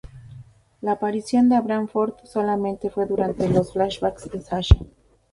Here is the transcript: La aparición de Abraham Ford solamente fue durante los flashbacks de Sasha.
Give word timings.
La 0.81 0.93
aparición 0.93 1.47
de 1.47 1.55
Abraham 1.57 1.87
Ford 1.87 2.13
solamente 2.23 2.89
fue 2.89 3.05
durante 3.05 3.47
los 3.47 3.71
flashbacks 3.71 4.31
de 4.31 4.41
Sasha. 4.41 4.77